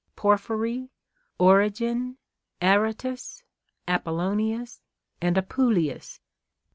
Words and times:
Porphyry, 0.15 0.89
Origen, 1.37 2.17
Aratus, 2.59 3.43
ApoUonius, 3.87 4.79
and 5.21 5.37
Apuleius. 5.37 6.19